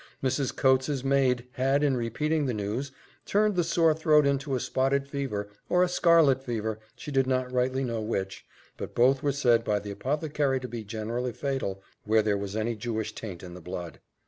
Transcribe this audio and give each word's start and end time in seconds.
Mrs. 0.23 0.55
Coates's 0.55 1.03
maid 1.03 1.45
had, 1.51 1.83
in 1.83 1.95
repeating 1.95 2.47
the 2.47 2.55
news, 2.55 2.91
"turned 3.23 3.55
the 3.55 3.63
sore 3.63 3.93
throat 3.93 4.25
into 4.25 4.55
a 4.55 4.59
spotted 4.59 5.07
fever, 5.07 5.49
or 5.69 5.83
a 5.83 5.87
scarlet 5.87 6.43
fever, 6.43 6.79
she 6.95 7.11
did 7.11 7.27
not 7.27 7.51
rightly 7.51 7.83
know 7.83 8.01
which, 8.01 8.43
but 8.77 8.95
both 8.95 9.21
were 9.21 9.31
said 9.31 9.63
by 9.63 9.77
the 9.77 9.91
apothecary 9.91 10.59
to 10.59 10.67
be 10.67 10.83
generally 10.83 11.33
fatal, 11.33 11.83
where 12.03 12.23
there 12.23 12.35
was 12.35 12.55
any 12.55 12.75
Jewish 12.75 13.13
taint 13.13 13.43
in 13.43 13.53
the 13.53 13.61
blood." 13.61 13.99